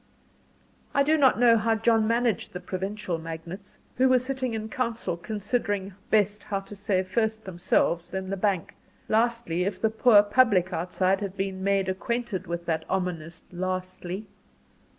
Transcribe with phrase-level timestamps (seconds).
[0.95, 5.15] I do not know how John managed the provincial magnates, who were sitting in council
[5.15, 8.73] considering how best to save, first themselves, then the bank,
[9.07, 14.25] lastly If the poor public outside had been made acquainted with that ominous "lastly!"